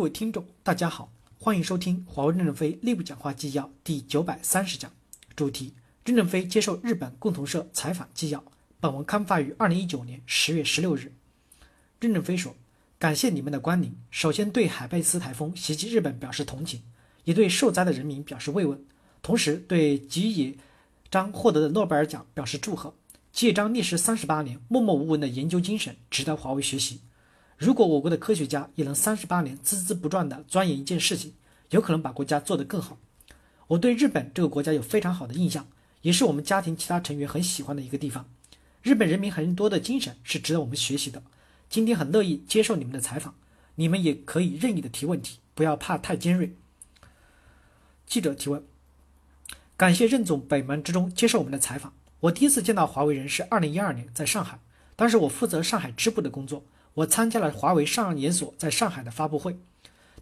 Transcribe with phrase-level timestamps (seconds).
[0.00, 4.90] 各位听众，大家好，欢迎收听华为任正非内部讲话纪要第九百三十讲，
[5.36, 5.74] 主题：
[6.06, 8.42] 任正非接受日本共同社采访纪要。
[8.80, 11.12] 本文刊发于二零一九年十月十六日。
[12.00, 12.56] 任正非说
[12.98, 16.80] ：“感谢你们的光临，首先对海贝斯台风袭击日本表示同情，
[17.24, 18.82] 也对受灾的人民表示慰问，
[19.20, 20.56] 同时对吉野
[21.10, 22.94] 章获得的诺贝尔奖表示祝贺。
[23.32, 27.00] 吉野章历时三十八年默默无闻的研究精神值得华为学习。”
[27.60, 31.34] 如果我国的科学家也能三十八年孜孜不倦地钻研一件事情，
[31.68, 32.96] 有可能把国家做得更好。
[33.66, 35.68] 我对日本这个国家有非常好的印象，
[36.00, 38.26] 也是我们家庭其他成员很喜欢的一个地方。
[38.80, 41.22] 日本人民很多的精神是值得我们学习的。
[41.68, 43.34] 今天很乐意接受你们的采访，
[43.74, 46.56] 你们也可以任意的提问题，不要怕太尖锐。
[48.06, 48.64] 记者提问：
[49.76, 51.92] 感谢任总百忙之中接受我们的采访。
[52.20, 54.58] 我第一次见到华为人是二零一二年在上海，
[54.96, 56.64] 当时我负责上海支部的工作。
[56.94, 59.58] 我参加了华为上研所在上海的发布会，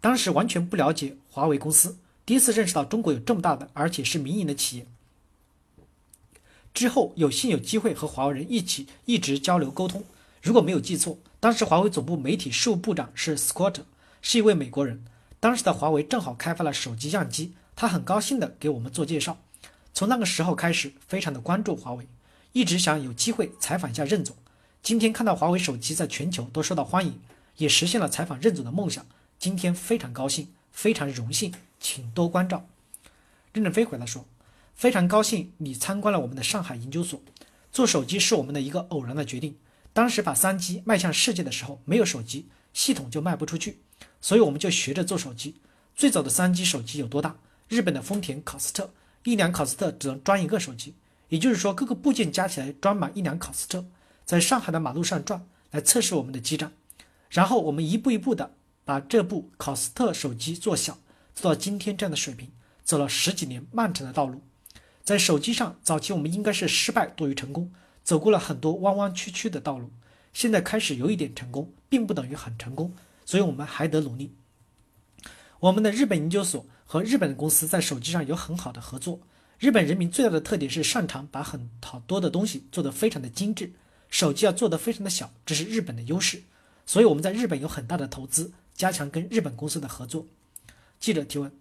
[0.00, 4.86] 当时完全不了解华为公司，第一次认识到中国有这么大的，而且是民营的企业。
[6.74, 10.04] 之后有幸有机会和华为人一起一直交流沟通。
[10.42, 13.76] 如果没有记错，当时华为总部媒体事务部长是 Scott，
[14.20, 15.04] 是一位美国人。
[15.40, 19.38] 当时的华为正好开发了手机样机，他很高兴地给我们做介绍。
[19.94, 22.06] 从那个时候开始，非常的关注华为，
[22.52, 24.36] 一直想有机会采访一下任总。
[24.86, 27.18] 今天看到华为手机在全球都受到欢迎，
[27.56, 29.04] 也实现了采访任总的梦想。
[29.36, 32.68] 今天非常高兴，非常荣幸，请多关照。
[33.52, 34.24] 任正非回答说
[34.76, 37.20] ：“非常高兴你参观了我们的上海研究所。
[37.72, 39.56] 做手机是我们的一个偶然的决定。
[39.92, 43.80] 当时把三 G 迈向世界的时候，没有手机系统就卖不出去，
[44.20, 45.56] 所以我们就学着做手机。
[45.96, 47.34] 最早的三 G 手机有多大？
[47.66, 50.94] 日本的丰田考斯特一辆考斯特只能装一个手机，
[51.28, 53.84] 也就是说各个部件加起来装满一辆考斯特。”
[54.26, 56.72] 在上海的马路上转，来测试我们的基站，
[57.30, 60.98] 然后我们一步一步的把这部考斯特手机做小，
[61.32, 62.50] 做到今天这样的水平，
[62.82, 64.42] 走了十几年漫长的道路。
[65.04, 67.72] 在手机上，早期我们应该是失败多于成功，
[68.02, 69.92] 走过了很多弯弯曲曲的道路。
[70.32, 72.92] 现在开始有一点成功，并不等于很成功，
[73.24, 74.34] 所以我们还得努力。
[75.60, 79.20] 我们的日本研究所和日本的公司在手机上有很好的合作。
[79.58, 83.72] 日本人民最大的特点是擅长把很好多的东西做得非常的精致。
[84.08, 86.42] 手机要做得非常的小，这是日本的优势，
[86.86, 90.26] 所以我们在日本有很大的投资，加强跟日本公司的合作。
[90.98, 91.52] 记者提问：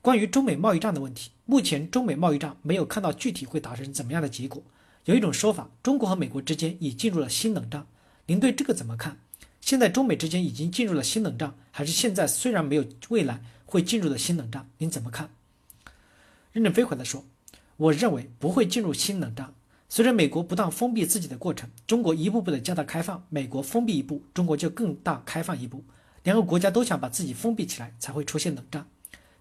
[0.00, 4.62] 关于中美贸易战的问题，目前中美贸易战没有看到具体会达成怎么样的结果。
[5.04, 7.86] 有一种说法，中国和美国之间已进入了新冷战，
[8.26, 9.18] 您对这个怎么看？
[9.60, 14.68] 现在中美之间已经进入了新冷战，还是现在虽然没有未来会进入的新冷战？
[14.78, 15.30] 您怎么看？
[16.52, 17.24] 任正非回答说：
[17.76, 19.51] 我认为不会进入新冷战。
[19.94, 25.84] 随着美国不断封闭自己的过程，中国一步步的加大开放，美国封闭一步，中国就更大开放一步。
[26.22, 28.86] 两个国家都想把自己封闭起来，才会出现冷战。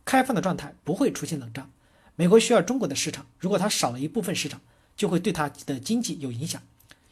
[0.04, 1.70] 开放的状态不会出现冷战。
[2.18, 4.60] 美国需要中国的市场，如果它少了一部分市场，
[4.98, 6.62] 就会对它的经济有影响。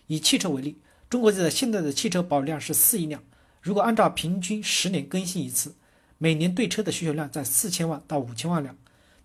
[0.07, 0.75] 以汽车为例，
[1.09, 3.23] 中国的现在的汽车保有量是四亿辆，
[3.61, 5.75] 如果按照平均十年更新一次，
[6.17, 8.75] 每年对车的需求量在四千万到五千万辆。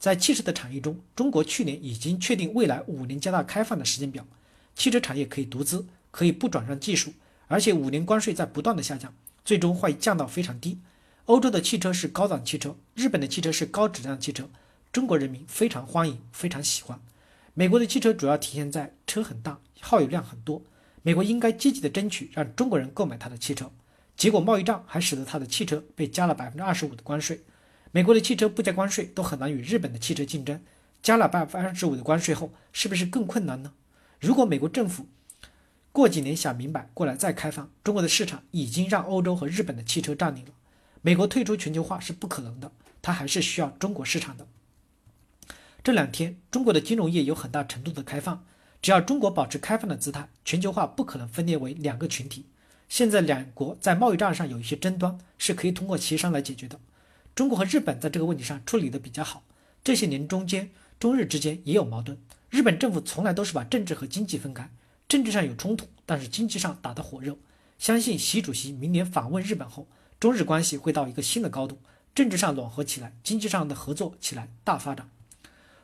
[0.04, 4.26] 在汽车的产业中，中国去年已经确定未来五年加大开放的时间表。
[4.74, 7.14] 汽车产业可以独资，可以不转让技术，
[7.46, 9.14] 而且五年关税在不断的下降，
[9.46, 10.78] 最终会降到非常低。
[11.24, 14.50] 欧洲的汽车是高档汽车，日本的汽车是高质量汽车，
[14.92, 17.00] 中国人民非常欢迎，非常喜欢。
[17.54, 20.62] 美国的汽车主要体现在车很大，耗油量很多。
[21.00, 23.70] 美国应该积极的争取让中国人购买它的汽车，
[24.18, 27.40] 结果贸易战还使得它的汽车被加了百分之二十五的关税。
[27.94, 30.60] 美国的汽车不加关税都很难与日本的汽车竞争，
[31.00, 33.72] 加了百分之二十五的关税后，是不是更困难呢？
[34.18, 35.06] 如果美国政府
[35.92, 40.50] 过几年想明白过来再开放，中国的市场已经让欧洲和日本的汽车占领了，
[41.02, 44.48] 美国退出全球化是不可能的，它还是需要中国市场的。
[45.84, 48.44] 这两天，中国的金融业有很大程度的开放，
[48.82, 52.46] 只要中国保持开放的姿态，全球化不可能分裂为两个群体。
[52.88, 56.80] 现在两国在贸易战上有一些争端，是可以通过协商来解决的。
[57.34, 59.42] 中国和日本在这个问题上处理的比较好。
[59.82, 60.70] 这些年中间，
[61.00, 62.16] 中日之间也有矛盾。
[62.48, 64.70] 日本政府从来都是把政治和经济分开，
[65.08, 67.36] 政治上有冲突，但是经济上打得火热。
[67.78, 69.88] 相信习主席明年访问日本后，
[70.20, 71.78] 中日关系会到一个新的高度，
[72.14, 75.10] 政治上暖和起来，经济上的合作起来大发展。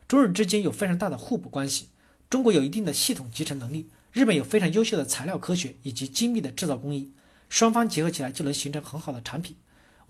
[0.07, 1.89] 中日之间有非常大的互补关系。
[2.31, 7.11] 中国有一定的系统集成能力，日本有非常优秀的材料科学以及精密的制造工艺，
[7.49, 9.57] 双方结合起来就能形成很好的产品。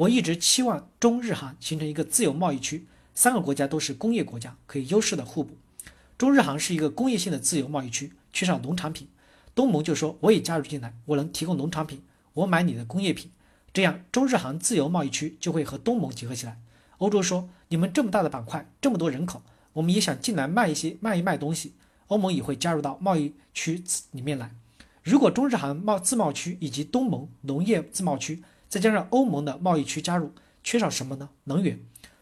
[0.01, 5.59] 我一直期望中日韩形成一个自由贸易区，三个国家都是工业国家，可以优势的互补。
[6.17, 9.09] 中日韩是一个工业性的自由贸易区，缺少农产品。
[9.55, 12.03] 东盟就说我也加入进来，我能提供农产品，
[12.33, 13.31] 我买你的工业品。
[13.75, 16.59] 这样中日韩自由贸易区就会和东盟结合起来。
[16.97, 19.43] 欧洲说：“你们这么大的板块，这么多人口，
[19.75, 21.75] 我们也想进来卖一些卖一卖东西。”
[22.09, 24.51] 欧盟也会加入到贸易区里面来。
[25.03, 30.33] 如果中日韩贸自贸区以及东盟农业自贸区，再加上欧盟的贸易区加入，
[30.65, 31.29] 缺少什么呢？
[31.45, 31.79] 能源。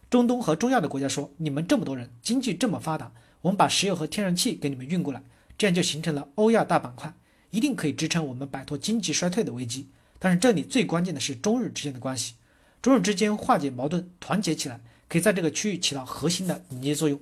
[0.08, 3.12] 中东和中亚的国家说：“你们这么多人，经济这么发达，
[3.42, 5.22] 我们把石油和天然气给你们运过来，
[5.58, 7.12] 这样就形成了欧亚大板块，
[7.50, 12.34] 一定可以支撑我们摆脱经济衰退的危机。”但是这里最关键的是中日之间的关系，
[12.80, 17.20] 中日之间化解矛盾、团结起来，可以在这个区域起到核心的凝结作用。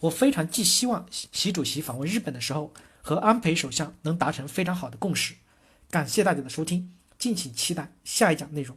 [0.00, 2.72] 我非常寄希望习主席访问日本的时候，
[3.02, 5.34] 和安倍首相能达成非常好的共识。
[5.90, 6.90] 感谢大家的收听，
[7.22, 8.76] 敬请期待下一讲内容。